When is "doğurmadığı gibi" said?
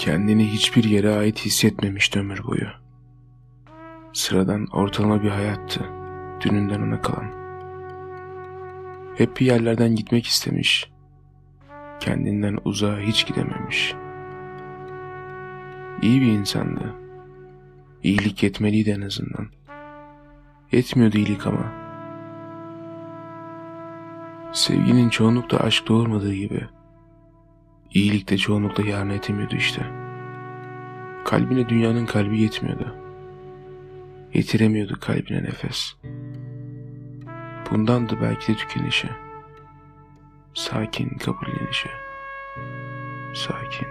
25.88-26.68